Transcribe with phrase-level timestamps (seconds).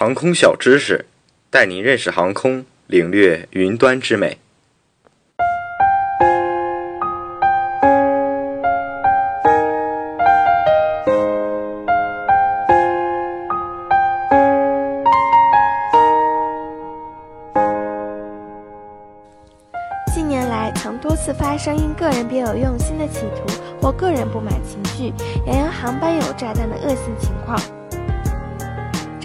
[0.00, 1.06] 航空小知识，
[1.50, 4.38] 带您认识航空，领略云端之美。
[20.14, 23.52] 近年来，曾多次发生因个人别有用心的企图
[23.82, 25.12] 或个人不满情绪，
[25.44, 27.60] 扬扬航班有炸弹的恶性情况。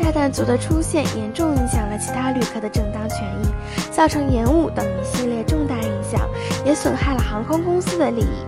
[0.04, 3.48] 炸弹族的出现严重影响了其他旅客的正当权益，
[3.90, 6.28] 造成延误等一系列重大影响，
[6.66, 8.46] 也损害了航空公司的利益。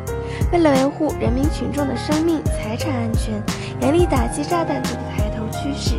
[0.51, 3.41] 为了维护人民群众的生命财产安全，
[3.79, 5.95] 严厉打击炸弹族的抬头趋势。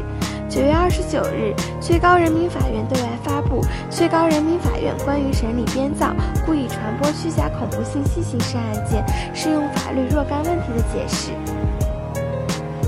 [0.46, 9.02] 九月二十九日，最高人民法院对外发布《最高人民法院关于审理编造、故意传播虚假恐怖信息刑事案件
[9.34, 11.32] 适用法律若干问题的解释》，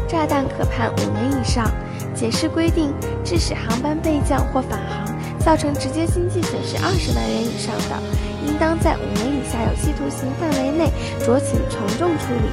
[0.06, 1.66] 炸弹可判五年以上。
[2.18, 2.92] 解释规定，
[3.24, 5.06] 致使航班备降或返航，
[5.38, 7.94] 造成直接经济损失二十万元以上的，
[8.44, 12.50] 应当在五年以下有期徒刑范围内酌情从重处理；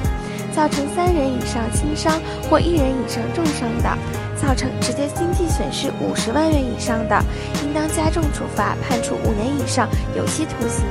[0.54, 2.14] 造成三人以上轻伤
[2.48, 3.98] 或一人以上重伤的，
[4.40, 7.20] 造成直接经济损失五十万元以上的，
[7.64, 10.84] 应当加重处罚，判处五年以上有期徒刑。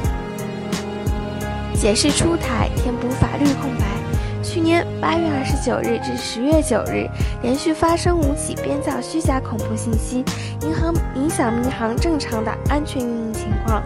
[1.73, 4.05] 解释出台，填补法律空白。
[4.46, 7.10] 去年八月二十九日至十月九日，
[7.42, 10.24] 连续发生五起编造虚假恐怖信息，
[10.62, 13.82] 银行影响民航正常的安全运营情况。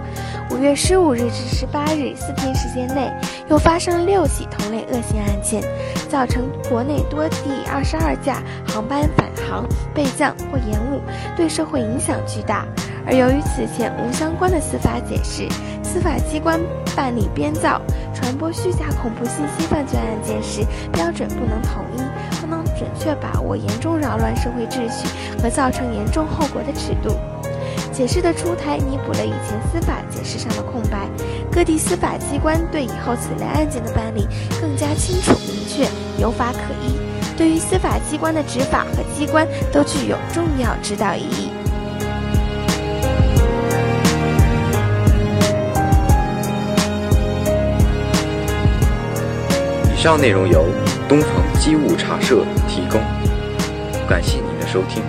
[0.59, 3.09] 五月十五日至十八日四天时间内，
[3.49, 5.63] 又发生六起同类恶性案件，
[6.09, 10.99] 造成国内多地二十二架航班返航、备降或延误，
[11.37, 12.65] 对社会影响巨大。
[13.07, 15.47] 而由于此前无相关的司法解释，
[15.81, 16.59] 司法机关
[16.93, 17.81] 办理编造、
[18.13, 22.01] 传播虚假恐怖信息犯罪案件时，标准不能统一，
[22.41, 25.07] 不能准确把握严重扰乱社会秩序
[25.41, 27.15] 和造成严重后果的尺度。
[27.99, 31.05] 解释的出台，弥补了以前司法解释上的空白，
[31.51, 34.25] 各地司法机关对以后此类案件的办理
[34.61, 35.85] 更加清楚明确，
[36.17, 36.97] 有法可依，
[37.37, 41.49] 对于司法机关的执法和机关都具有重要指导意义。
[49.93, 50.67] 以上内容由
[51.09, 53.01] 东方机务茶社提供，
[54.07, 55.03] 感谢您的收听。